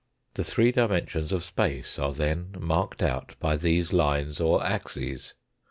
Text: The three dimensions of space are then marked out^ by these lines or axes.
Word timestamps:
The 0.33 0.43
three 0.43 0.71
dimensions 0.71 1.31
of 1.31 1.43
space 1.43 1.99
are 1.99 2.11
then 2.11 2.55
marked 2.57 3.01
out^ 3.01 3.37
by 3.37 3.55
these 3.55 3.93
lines 3.93 4.41
or 4.41 4.65
axes. 4.65 5.35